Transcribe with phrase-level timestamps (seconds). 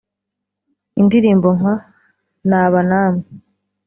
[1.01, 1.75] Indirimbo nka
[2.49, 3.25] ‘Naba Namwe